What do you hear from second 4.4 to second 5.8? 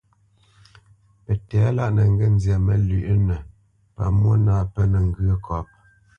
nâ pə́nə ŋgyə̌ kɔ̌p.